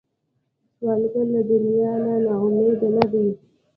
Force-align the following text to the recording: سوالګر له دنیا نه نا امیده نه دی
سوالګر 0.75 1.25
له 1.33 1.41
دنیا 1.51 1.91
نه 2.05 2.15
نا 2.23 2.33
امیده 2.43 2.87
نه 2.95 3.05
دی 3.11 3.27